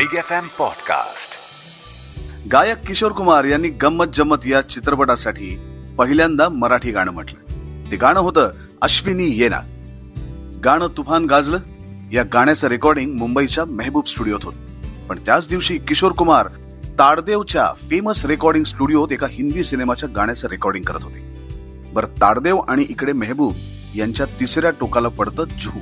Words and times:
Big 0.00 0.14
F 0.14 0.32
M 0.32 0.46
podcast 0.58 1.34
गायक 2.52 2.76
किशोर 2.86 3.12
कुमार 3.12 3.44
यांनी 3.44 3.68
गंमत 3.68 4.04
जम्मत 4.14 4.36
या 4.46 4.60
चित्रपटासाठी 4.60 5.60
पहिल्यांदा 5.98 6.48
मराठी 6.48 6.90
गाणं 6.90 7.10
म्हटलं. 7.10 7.38
ते 7.90 7.96
गाणं 7.96 8.20
होतं 8.20 8.50
अश्विनी 8.82 9.28
येना 9.28 9.60
गाणं 10.64 10.86
तुफान 10.86 11.24
गाजलं. 11.24 11.58
या 12.12 12.24
गाण्याचं 12.32 12.68
रेकॉर्डिंग 12.68 13.12
मुंबईच्या 13.12 13.64
मेहबूब 13.64 14.06
स्टुडिओत 14.06 14.40
होत. 14.42 14.52
पण 15.08 15.18
त्याच 15.26 15.48
दिवशी 15.48 15.78
किशोर 15.78 16.12
कुमार 16.12 16.48
ताडदेवच्या 16.98 17.72
फेमस 17.90 18.24
रेकॉर्डिंग 18.24 18.64
स्टुडिओत 18.64 19.12
एका 19.12 19.26
हिंदी 19.30 19.64
सिनेमाच्या 19.64 20.08
गाण्याचं 20.08 20.48
रेकॉर्डिंग 20.48 20.84
करत 20.84 21.02
होते. 21.02 21.20
बरं 21.92 22.06
ताडदेव 22.06 22.56
आणि 22.56 22.86
इकडे 22.88 23.12
मेहबूब 23.12 23.54
यांच्या 23.94 24.26
तिसऱ्या 24.26 24.70
टोकाला 24.70 25.08
पडतं 25.08 25.44
जुहू. 25.60 25.80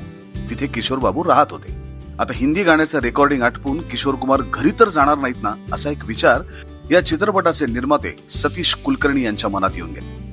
तिथे 0.51 0.67
किशोर 0.67 0.99
बाबू 0.99 1.25
राहत 1.25 1.47
होते. 1.51 1.78
आता 2.19 2.33
हिंदी 2.37 2.63
गाण्याचं 2.63 2.99
रेकॉर्डिंग 2.99 3.43
आटपून 3.43 3.81
किशोर 3.81 4.15
कुमार 4.15 4.41
घरी 4.53 4.71
तर 4.71 4.89
जाणार 4.89 5.19
नाहीत 5.19 5.43
ना 5.43 5.55
असा 5.73 5.91
एक 5.91 6.05
विचार 6.05 6.43
या 6.91 7.07
चित्रपटाचे 7.07 7.67
निर्माते 7.67 8.17
सतीश 8.31 8.75
कुलकर्णी 8.75 9.23
यांच्या 9.23 9.51
मनात 9.51 9.71
येऊन 9.75 9.91
गेले. 9.91 10.33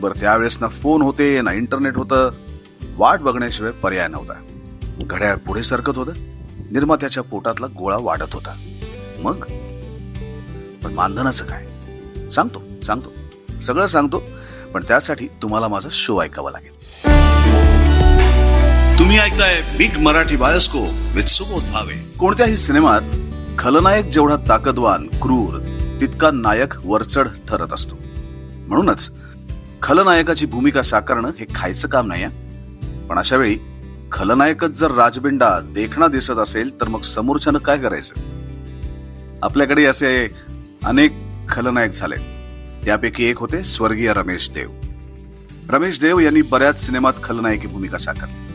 बरं 0.00 0.20
त्यावेळेस 0.20 0.58
ना 0.60 0.68
फोन 0.68 1.02
होते 1.02 1.40
ना 1.40 1.52
इंटरनेट 1.52 1.96
होतं. 1.96 2.30
वाट 2.96 3.20
बघण्याशिवाय 3.20 3.72
पर्याय 3.72 4.08
नव्हता. 4.08 4.32
घड्याळ 5.00 5.36
पुढे 5.36 5.62
सरकत 5.62 5.98
होतं. 5.98 6.12
निर्मात्याच्या 6.70 7.22
पोटातला 7.22 7.66
गोळा 7.66 7.96
वाढत 8.00 8.32
होता. 8.32 8.54
मग? 9.18 9.44
पण 10.84 10.94
मानधनाचं 10.94 11.44
काय? 11.44 11.66
सांगतो 12.28 12.62
सांगतो. 12.82 13.12
सगळं 13.60 13.86
सांगतो 13.86 14.22
पण 14.74 14.82
त्यासाठी 14.88 15.28
तुम्हाला 15.42 15.68
माझा 15.68 15.88
शो 15.92 16.22
ऐकावा 16.22 16.50
लागेल. 16.50 17.11
तुम्ही 19.12 19.26
ऐकताय 19.26 19.60
Big 19.78 19.96
Marathi 20.00 20.36
Bioscope 20.36 20.78
with 21.14 21.22
Subodh 21.22 21.62
Bhave. 21.72 21.94
कोणत्याही 22.18 22.56
सिनेमात 22.56 23.00
खलनायक 23.58 24.04
जेवढा 24.04 24.36
ताकदवान 24.48 25.06
क्रूर 25.22 25.58
तितका 26.00 26.30
नायक 26.30 26.74
वरचढ 26.84 27.28
ठरत 27.48 27.72
असतो. 27.72 27.98
म्हणूनच 28.68 29.08
खलनायकाची 29.82 30.46
भूमिका 30.46 30.82
साकारणं 30.82 31.30
हे 31.40 31.46
खायचं 31.54 31.88
काम 31.88 32.06
नाही 32.06 32.26
पण 33.08 33.18
अशा 33.18 33.36
वेळी 33.36 33.58
खलनायकच 34.12 34.70
जर 34.70 34.90
राजबिंडा 34.90 35.50
देखणा 35.74 36.08
दिसत 36.08 36.38
असेल 36.38 36.80
तर 36.80 36.88
मग 36.88 37.02
समोरच्यानं 37.02 37.58
काय 37.58 37.78
करायचं? 37.78 38.14
आपल्याकडे 39.42 39.84
असे 39.84 40.28
अनेक 40.84 41.18
खलनायक 41.48 41.90
झाले. 41.90 42.16
त्यापैकी 42.84 43.24
एक 43.24 43.38
होते 43.38 43.62
स्वर्गीय 43.64 44.12
रमेश 44.12 44.50
देव. 44.50 44.70
रमेश 45.70 46.00
देव 46.00 46.18
यांनी 46.18 46.42
बऱ्याच 46.42 46.80
सिनेमात 46.86 47.22
खलनायकी 47.22 47.66
भूमिका 47.66 47.98
साकारली. 47.98 48.51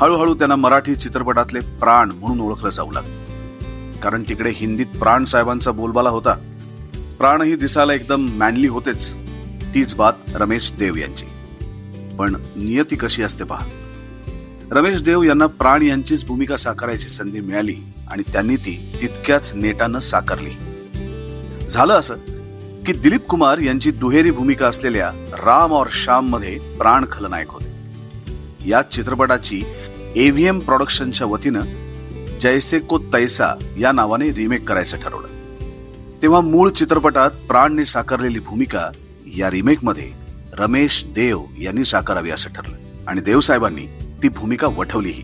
हळूहळू 0.00 0.34
त्यांना 0.34 0.56
मराठी 0.56 0.94
चित्रपटातले 0.94 1.60
प्राण 1.60 2.10
म्हणून 2.10 2.40
ओळखलं 2.40 2.70
जाऊ 2.70 2.90
लागलं. 2.90 4.00
कारण 4.00 4.22
तिकडे 4.22 4.52
हिंदीत 4.54 4.86
प्राण 4.86 5.24
साहेबांचा 5.24 5.70
बोलबाला 5.70 6.10
होता. 6.10 6.34
प्राणही 7.18 7.56
दिसायला 7.56 7.94
एकदम 7.94 8.28
मॅनली 8.28 8.66
होतेच 8.66 9.14
तीच 9.74 9.94
बात 9.94 10.12
रमेश 10.34 10.72
देव 10.72 10.96
यांची. 10.96 11.24
पण 12.18 12.34
नियती 12.56 12.96
कशी 12.96 13.22
असते 13.22 13.44
पहा. 13.44 13.66
रमेश 14.70 15.02
देव 15.02 15.22
यांना 15.22 15.46
प्राण 15.46 15.82
यांचीच 15.82 16.26
भूमिका 16.26 16.56
साकारायची 16.56 17.08
संधी 17.08 17.40
मिळाली 17.40 17.76
आणि 18.10 18.22
त्यांनी 18.32 18.56
ती 18.56 18.98
तितक्याच 19.00 19.54
नेटानं 19.54 19.98
साकारली. 19.98 20.50
झालं 21.68 21.92
असं 21.92 22.14
की 22.86 22.92
दिलीप 22.92 23.26
कुमार 23.26 23.58
यांची 23.58 23.90
दुहेरी 23.90 24.30
भूमिका 24.30 24.66
असलेल्या 24.66 25.12
राम 25.44 25.72
और 25.72 25.86
श्याममध्ये 25.90 26.58
प्राण 26.58 27.04
खलनायक 27.12 27.48
होते. 27.50 27.70
या 28.66 28.82
चित्रपटाची 28.82 29.62
एव्हीएम 30.16 30.58
प्रॉडक्शनच्या 30.58 31.26
वतीनं 31.26 31.60
जैसे 32.40 32.78
को 32.78 32.98
तैसा 32.98 33.54
या 33.78 33.92
नावाने 33.92 34.32
रिमेक 34.32 34.68
करायचं 34.68 34.96
ठरवलं. 34.96 35.28
तेव्हा 36.22 36.40
मूळ 36.40 36.70
चित्रपटात 36.70 37.30
प्राणने 37.30 37.84
साकारलेली 37.84 38.38
भूमिका 38.38 38.90
या 39.36 39.50
रिमेकमध्ये 39.50 40.10
रमेश 40.52 41.04
देव 41.04 41.42
यांनी 41.60 41.84
साकारावी 41.84 42.30
असं 42.30 42.50
ठरलं. 42.50 42.76
आणि 43.06 43.20
देवसाहेबांनी 43.20 43.86
ती 44.22 44.28
भूमिका 44.28 44.66
वठवलीही. 44.66 45.22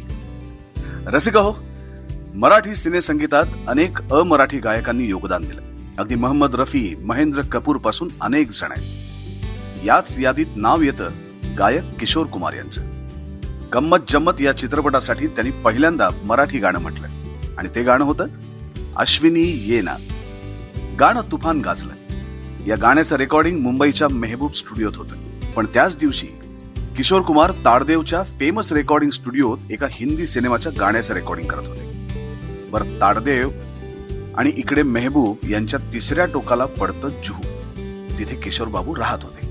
रसिका 1.07 1.41
हो 1.41 1.53
मराठी 2.35 2.75
सिनेसंगीतात 2.75 3.45
अनेक 3.69 4.13
अमराठी 4.13 4.59
गायकांनी 4.59 5.05
योगदान 5.05 5.45
दिलं. 5.45 5.63
अगदी 5.99 6.15
महम्मद 6.15 6.55
रफी 6.55 6.95
महेंद्र 7.05 7.43
कपूरपासून 7.43 8.09
अनेक 8.21 8.51
जण 8.51 8.69
आहेत. 8.71 8.87
याच 9.87 10.19
यादीत 10.19 10.47
नाव 10.57 10.83
येतं 10.83 11.11
गायक 11.59 11.85
किशोर 12.01 12.27
कुमार 12.27 12.53
यांचं. 12.53 12.96
गंमत 13.75 13.97
जम्मत 14.09 14.41
या 14.41 14.53
चित्रपटासाठी 14.53 15.27
त्यांनी 15.27 15.51
पहिल्यांदा 15.51 16.09
मराठी 16.25 16.59
गाणं 16.59 16.79
म्हटलं 16.79 17.07
आणि 17.59 17.69
ते 17.75 17.83
गाणं 17.83 18.05
होतं 18.05 18.27
अश्विनी 18.97 19.43
येना 19.67 19.97
गाणं 21.01 21.21
तुफान 21.21 21.61
गाजलं 21.61 21.93
या 22.67 22.77
गाण्याचं 22.77 23.17
रेकॉर्डिंग 23.17 23.61
मुंबईच्या 23.61 24.09
मेहबूब 24.09 24.53
स्टुडिओत 24.53 24.93
होतं. 24.97 25.17
पण 25.57 25.67
त्याच 25.75 25.99
दिवशी 25.99 26.27
किशोर 26.97 27.21
कुमार 27.21 27.51
ताडदेवच्या 27.51 28.23
फेमस 28.23 28.73
रेकॉर्डिंग 28.73 29.11
स्टुडिओत 29.11 29.59
एका 29.71 29.87
हिंदी 29.91 30.27
सिनेमाच्या 30.27 30.73
गाण्याचं 30.81 31.15
रेकॉर्डिंग 31.15 31.49
करत 31.49 31.67
होते. 31.67 32.09
बरं 32.71 33.01
ताडदेव 33.01 33.51
आणि 34.37 34.53
इकडे 34.57 34.83
मेहबूब 34.83 35.37
यांच्या 35.51 35.81
तिसऱ्या 35.93 36.25
टोकाला 36.25 36.67
पडतं 36.67 37.09
जुहू. 37.09 37.43
तिथे 38.19 38.35
किशोर 38.35 38.69
बाबू 38.69 38.97
राहत 38.97 39.19
होते. 39.23 39.46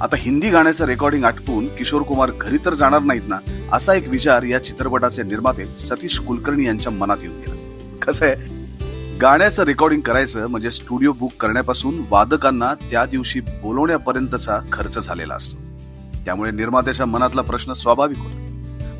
आता 0.00 0.16
हिंदी 0.18 0.50
गाण्याचं 0.50 0.84
रेकॉर्डिंग 0.84 1.24
आटपून 1.24 1.66
किशोर 1.66 2.02
कुमार 2.02 2.30
घरी 2.40 2.56
तर 2.64 2.74
जाणार 2.74 3.00
नाहीत 3.00 3.20
ना 3.28 3.38
असा 3.72 3.94
एक 3.94 4.08
विचार 4.08 4.42
या 4.42 4.64
चित्रपटाचे 4.64 5.22
निर्माते 5.22 5.78
सतीश 5.78 6.18
कुलकर्णी 6.18 6.66
यांच्या 6.66 6.92
मनात 6.92 7.16
येऊन 7.22 7.36
गेला. 7.36 7.54
कसं 8.02 8.26
आहे? 8.26 8.34
गाण्याचं 9.16 9.62
रेकॉर्डिंग 9.62 10.00
करायचं 10.00 10.46
म्हणजे 10.46 10.70
स्टुडिओ 10.70 11.12
बुक 11.12 11.32
करण्यापासून 11.40 11.94
वादकांना 12.10 12.74
त्या 12.74 13.06
दिवशी 13.06 13.40
बोलवण्यापर्यंतचा 13.40 14.60
खर्च 14.72 15.06
झालेला 15.06 15.34
असतो. 15.34 15.56
त्यामुळे 16.24 16.50
निर्मात्याच्या 16.50 17.06
मनातला 17.06 17.42
प्रश्न 17.42 17.72
स्वाभाविक 17.72 18.18
होता. 18.18 18.48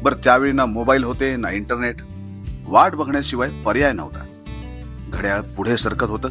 बरं 0.02 0.16
त्यावेळी 0.24 0.52
ना 0.52 0.66
मोबाईल 0.66 1.04
होते 1.04 1.36
ना 1.36 1.50
इंटरनेट 1.50 1.96
वाट 2.66 2.94
बघण्याशिवाय 2.94 3.48
पर्याय 3.48 3.92
नव्हता. 3.92 4.26
घड्याळ 5.12 5.40
पुढे 5.40 5.76
सरकत 5.76 6.10
होतं. 6.10 6.28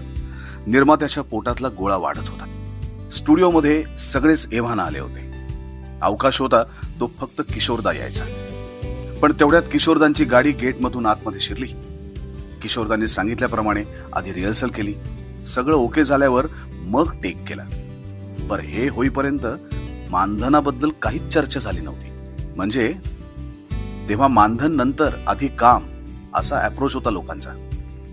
निर्मात्याच्या 0.68 1.24
पोटातला 1.24 1.68
गोळा 1.68 1.96
वाढत 1.96 2.30
होता. 2.30 2.49
स्टुडिओमध्ये 3.12 3.84
सगळेच 3.98 4.48
एव्हाना 4.54 4.84
आले 4.84 5.00
होते. 5.00 5.32
अवकाश 6.02 6.42
होता 6.42 6.64
तो 7.00 7.12
फक्त 7.20 7.42
किशोरदा 7.54 7.92
यायचा. 7.92 8.24
पण 9.22 9.32
तेवढ्यात 9.32 9.64
किशोरदांची 9.72 10.26
गाडी 10.26 10.52
गेटमधून 10.52 11.06
आतमध्ये 11.06 11.40
शिरली. 11.40 11.68
किशोरदांनी 12.62 13.08
सांगितल्याप्रमाणे 13.08 13.84
आधी 14.14 14.34
रिहर्सल 14.34 14.70
केली. 14.70 14.94
सगळं 15.46 15.76
ओके 15.76 16.04
झाल्यावर 16.04 16.48
मग 16.74 17.12
टेक 17.24 17.48
केला. 17.48 17.64
पर 18.50 18.60
हे 18.60 18.90
होईपर्यंत 18.90 19.46
मानधनाबद्दल 20.10 20.90
काहीच 20.90 21.34
चर्चा 21.34 21.60
झाली 21.60 21.82
नव्हती. 21.82 22.10
म्हणजे 22.56 22.96
तेव्हा 24.10 24.28
मानधन 24.28 24.76
नंतर 24.76 25.10
आधी 25.28 25.48
काम 25.48 25.84
असा 26.34 26.60
अप्रोच 26.60 26.96
होता 26.96 27.10
लोकांचा. 27.10 27.50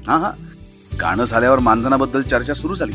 हा 0.06 0.18
हा. 0.18 0.30
गाणं 1.00 1.24
झाल्यावर 1.24 1.58
मानधनाबद्दल 1.58 2.22
चर्चा 2.22 2.54
सुरू 2.54 2.74
झाली. 2.74 2.92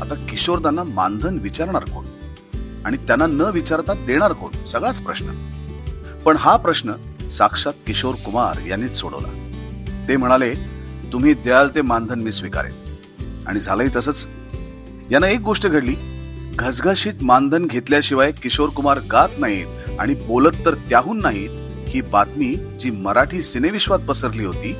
आता 0.00 0.14
किशोरदांना 0.14 0.82
मानधन 0.82 1.38
विचारणार 1.38 1.84
कोण? 1.84 2.04
आणि 2.84 2.96
त्यांना 2.96 3.26
न 3.26 3.40
विचारता 3.40 3.92
देणार 3.94 4.32
कोण? 4.32 4.64
सगळाच 4.66 5.00
प्रश्न. 5.00 5.26
पण 6.24 6.36
हा 6.36 6.56
प्रश्न 6.56 6.92
साक्षात 7.30 7.72
किशोर 7.86 8.14
कुमार 8.14 8.66
यांनीच 8.66 8.96
सोडवला. 8.96 9.50
ते 10.08 10.16
म्हणाले 10.16 10.54
तुम्ही 11.12 11.34
द्याल 11.34 11.68
ते 11.74 11.80
मानधन 11.80 12.20
मी 12.20 12.32
स्वीकारेन. 12.32 12.72
आणि 13.46 13.60
झालंही 13.60 13.90
तसंच. 13.96 14.26
यानं 15.10 15.26
एक 15.26 15.40
गोष्ट 15.40 15.66
घडली. 15.66 15.94
घसघशीत 16.58 17.12
मानधन 17.22 17.66
घेतल्याशिवाय 17.66 18.32
किशोर 18.32 18.68
कुमार 18.68 19.00
गात 19.12 19.28
नाहीत 19.38 19.66
आणि 19.98 20.14
बोलत 20.14 20.56
तर 20.66 20.74
त्याहून 20.74 21.20
नाहीत 21.20 21.50
ही 21.88 22.00
बातमी 22.00 22.56
जी 22.80 22.90
मराठी 22.90 23.42
सिनेविश्वात 23.42 23.98
पसरली 23.98 24.44
होती 24.44 24.76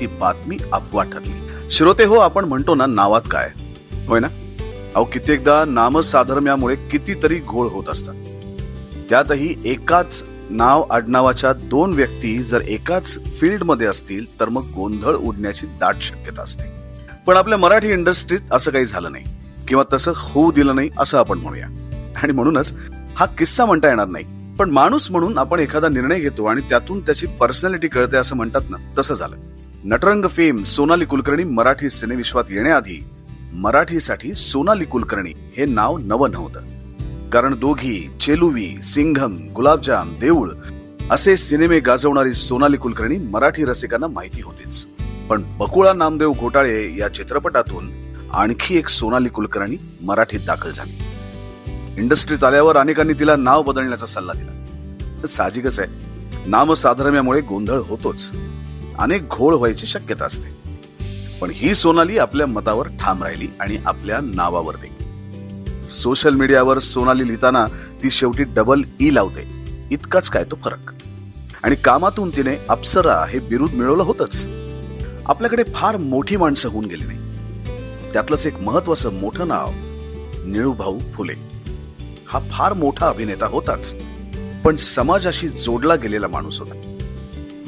ती 0.00 0.06
बातमी 0.06 0.56
अफवा 0.72 1.02
ठरली. 1.02 1.34
श्रोते 1.70 2.04
हो 2.04 2.14
आपण 2.14 2.44
म्हणतो 2.44 2.74
ना 2.74 2.86
नावात 2.86 3.22
काय? 3.30 3.50
होय 4.08 4.20
ना? 4.20 4.28
अहो 4.96 5.04
कित्येकदा 5.04 5.64
नामसाधर्म्यामुळे 5.64 6.76
कितीतरी 6.76 7.38
घोळ 7.38 7.66
होत 7.68 7.84
असतात. 7.88 8.14
त्यातही 9.10 9.54
एकाच 9.64 10.24
नाव 10.50 10.82
आडनावाच्या 10.90 11.52
दोन 11.52 11.92
व्यक्ती 11.92 12.42
जर 12.42 12.60
एकाच 12.60 13.18
फील्डमध्ये 13.40 13.86
असतील 13.86 14.40
तर 14.40 14.48
मग 14.48 14.62
गोंधळ 14.62 15.14
उडण्याची 15.14 15.66
दाट 15.66 15.94
शक्यता 16.02 16.42
असते. 16.42 16.64
पण 17.26 17.36
आपल्या 17.36 17.58
मराठी 17.58 17.88
इंडस्ट्रीत 17.88 18.38
असं 18.52 18.70
काही 18.70 18.86
झालं 18.86 19.12
नाही 19.12 19.24
किंवा 19.68 19.84
तसं 19.92 20.12
होऊ 20.16 20.52
दिलं 20.52 20.76
नाही 20.76 20.90
असं 20.98 21.18
आपण 21.18 21.38
म्हणूया. 21.38 21.66
आणि 22.22 22.32
म्हणूनच 22.32 22.72
हा 23.16 23.26
किस्सा 23.26 23.64
म्हणता 23.64 23.88
येणार 23.88 24.08
नाही. 24.08 24.24
पण 24.58 24.70
माणूस 24.70 25.10
म्हणून 25.10 25.38
आपण 25.38 25.60
एखादा 25.60 25.88
निर्णय 25.88 26.20
घेतो 26.20 26.44
आणि 26.44 26.60
त्यातून 26.60 27.00
त्याची 27.00 27.26
पर्सनॅलिटी 27.26 27.88
कळते 27.88 28.16
असं 28.16 28.36
म्हणतात 28.36 28.70
ना 28.70 28.76
तसं 28.98 29.14
झालं. 29.14 29.36
नटरंग 29.84 30.24
फेम 30.26 30.62
सोनाली 30.62 31.04
कुलकर्णी 31.04 31.44
मराठी 31.44 31.90
सिनेविश्वात 31.90 32.44
येण्याआधी 32.50 33.04
मराठीसाठी 33.56 34.34
सोनाली 34.34 34.84
कुलकर्णी 34.84 35.32
हे 35.56 35.64
नाव 35.64 35.98
नवं 35.98 36.30
नव्हतं. 36.30 36.60
कारण 37.30 37.54
दोघी 37.58 38.10
चेलुवी 38.20 38.82
सिंघम 38.82 39.36
गुलाबजाम 39.56 40.14
देऊळ 40.20 40.50
असे 41.10 41.36
सिनेमे 41.36 41.80
गाजवणारी 41.80 42.32
सोनाली 42.32 42.76
कुलकर्णी 42.76 43.18
मराठी 43.18 43.64
रसिकांना 43.64 44.06
माहिती 44.06 44.42
होतीच. 44.42 44.86
पण 45.28 45.42
बकुळा 45.58 45.92
नामदेव 45.92 46.32
घोटाळे 46.32 46.96
या 46.96 47.08
चित्रपटातून 47.08 47.90
आणखी 48.32 48.78
एक 48.78 48.88
सोनाली 48.88 49.28
कुलकर्णी 49.28 49.76
मराठीत 50.02 50.40
दाखल 50.46 50.70
झाली. 50.72 50.98
इंडस्ट्रीत 51.96 52.44
आल्यावर 52.44 52.76
अनेकांनी 52.76 53.12
तिला 53.12 53.36
नाव 53.36 53.62
बदलण्याचा 53.62 54.06
सल्ला 54.06 54.32
दिला. 54.32 55.26
साहजिकच 55.26 55.80
आहे. 55.80 55.88
नामसाधर्म्यामुळे 56.46 57.40
गोंधळ 57.40 57.78
होतोच. 57.78 58.32
अनेक 58.98 59.28
घोळ 59.28 59.54
व्हायची 59.54 59.86
शक्यता 59.86 60.24
असते. 60.24 60.55
पण 61.40 61.50
ही 61.54 61.74
सोनाली 61.74 62.18
आपल्या 62.18 62.46
मतावर 62.46 62.88
ठाम 62.88 63.22
राहिली 63.22 63.48
आणि 63.60 63.78
आपल्या 63.86 64.18
नावावर 64.22 64.74
दे 64.76 64.96
सोशल 65.90 66.34
मीडियावर 66.34 66.78
सोनाली 66.78 67.26
लिहिताना 67.26 67.66
ती 68.02 68.10
शेवटी 68.10 68.42
डबल 68.42 68.82
ई 69.00 69.10
e 69.10 69.12
लावते. 69.12 69.48
इतकाच 69.90 70.28
काय 70.28 70.44
तो 70.44 70.58
फरक? 70.64 70.92
आणि 71.62 71.76
कामातून 71.76 72.30
तिने 72.30 72.56
अप्सरा 72.68 73.26
हे 73.30 73.38
बिरुद 73.38 73.70
मिळवलं 73.72 74.02
होतच. 74.02 74.46
आपल्याकडे 75.26 75.62
फार 75.74 75.96
मोठी 75.96 76.36
माणसं 76.36 76.68
होऊन 76.68 76.84
गेली 76.84 77.04
नाही. 77.06 77.18
त्यातलंच 78.12 78.46
एक 78.46 78.60
महत्वाचं 78.60 79.12
मोठं 79.12 79.48
नाव 79.48 79.70
निळूभाऊ 80.46 80.98
फुले. 80.98 81.34
हा 82.26 82.40
फार 82.50 82.72
मोठा 82.72 83.08
अभिनेता 83.08 83.46
होताच. 83.46 83.94
पण 84.64 84.76
समाजाशी 84.76 85.48
जोडला 85.48 85.94
गेलेला 85.94 86.28
माणूस 86.28 86.60
होता. 86.60 86.98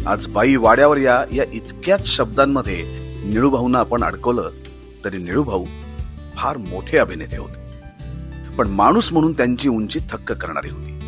आज 0.07 0.27
बाई 0.27 0.57
वाड्यावर 0.57 0.97
या 0.97 1.25
या 1.33 1.45
इतक्याच 1.53 2.07
शब्दांमध्ये 2.07 3.08
निळूभाऊंना 3.29 3.79
आपण 3.79 4.03
अडकवलं 4.03 4.51
तरी 5.05 5.19
निळूभाऊ 5.19 5.67
फार 6.37 6.57
मोठे 6.57 6.99
अभिनेते 6.99 7.37
होते. 7.37 7.69
पण 8.59 8.69
माणूस 8.69 9.13
म्हणून 9.13 9.33
त्यांची 9.33 9.69
उंची 9.69 9.99
थक्क 10.11 10.33
करणारी 10.33 10.69
होती. 10.71 10.99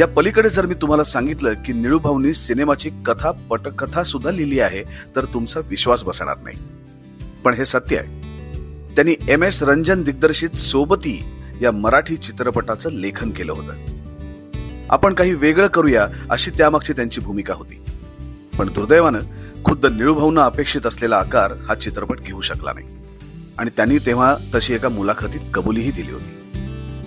या 0.00 0.06
पलीकडे 0.06 0.48
जर 0.48 0.66
मी 0.66 0.74
तुम्हाला 0.74 1.04
सांगितलं 1.04 1.54
की 1.64 1.72
निळूभाऊंनी 1.72 2.34
सिनेमाची 2.34 2.90
कथा 3.06 3.30
पटकथा 3.30 4.02
सुद्धा 4.02 4.30
लिहिली 4.30 4.60
आहे 4.60 4.84
तर 5.16 5.24
तुमचा 5.24 5.60
विश्वास 5.60 6.04
बसणार 6.04 6.36
नाही. 6.38 6.56
पण 7.44 7.54
हे 7.54 7.64
सत्य 7.64 7.98
आहे. 7.98 8.06
त्यांनी 8.94 9.14
एम 9.28 9.42
एस 9.42 9.62
रंजन 9.62 10.02
दिग्दर्शित 10.02 10.50
सोबती 10.50 11.24
या 11.62 11.70
मराठी 11.70 12.16
चित्रपटाचं 12.16 12.92
लेखन 12.92 13.30
केलं 13.30 13.52
होतं. 13.52 13.72
आपण 14.90 15.14
काही 15.14 15.34
वेगळं 15.34 15.66
करूया 15.66 16.08
अशी 16.30 16.50
त्यामागची 16.50 16.92
त्यांची 16.92 17.20
भूमिका 17.20 17.54
होती. 17.54 17.80
पण 18.58 18.72
दुर्दैवानं 18.72 19.20
खुद्द 19.66 19.86
निळूभाऊनं 19.86 20.40
अपेक्षित 20.40 20.86
असलेला 20.86 21.16
आकार 21.18 21.52
हा 21.52 21.74
चित्रपट 21.74 22.20
घेऊ 22.20 22.40
शकला 22.40 22.72
नाही. 22.72 22.86
आणि 23.58 23.70
त्यांनी 23.76 23.98
तेव्हा 23.98 24.36
तशी 24.54 24.74
एका 24.74 24.88
मुलाखतीत 24.88 25.40
कबुलीही 25.54 25.90
दिली 25.90 26.12
होती. 26.12 26.38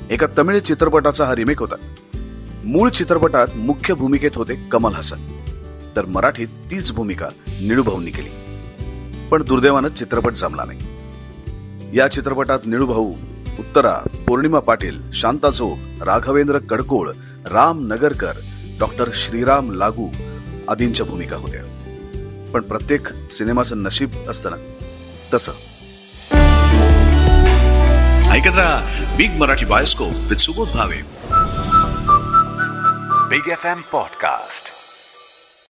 एका 0.10 0.28
तमिळ 0.38 0.60
चित्रपटाचा 0.60 1.26
हा 1.26 1.36
रिमेक 1.36 1.60
होता. 1.60 1.76
मूळ 2.64 2.90
चित्रपटात 2.90 3.48
मुख्य 3.56 3.94
भूमिकेत 3.94 4.32
होते 4.36 4.56
कमल 4.56 4.94
हसन. 4.94 5.18
तर 5.96 6.06
मराठीत 6.06 6.48
तीच 6.72 6.92
भूमिका 6.92 7.28
निळूभाऊंनी 7.48 8.12
केली. 8.12 8.30
पण 9.30 9.44
दुर्दैवानं 9.44 9.90
चित्रपट 9.90 10.34
जमला 10.34 10.64
नाही. 10.66 10.80
या 11.98 12.08
चित्रपटात 12.08 12.60
निळूभाऊ 12.66 13.14
उत्तरा 13.60 13.98
पौर्णिमा 14.28 14.60
पाटील 14.60 15.00
शांता 15.14 15.50
चोक 15.50 16.04
राघवेंद्र 16.04 16.60
कडकोळ 16.60 17.12
राम 17.52 17.88
नगरकर 17.88 18.32
डॉक्टर 18.80 19.10
श्रीराम 19.14 19.72
लागू 19.72 20.08
आदींच्या 20.70 21.06
भूमिका 21.06 21.36
होत्या. 21.36 21.79
पण 22.54 22.62
प्रत्येक 22.62 23.08
सिनेमाचं 23.32 23.78
नशीब 23.78 24.30
असतं 24.30 24.50
ना. 24.52 24.58
तसं. 25.34 25.52
ऐकत 28.32 28.58
राहा 28.58 29.06
Big 29.18 29.32
Marathi 29.32 29.66
Bioscope 29.66 30.12
with 30.30 30.36
Subodh 30.36 30.68
Bhave 30.70 31.02
Big 33.30 33.48
F 33.48 33.66
M 33.66 33.82
podcast 33.82 34.79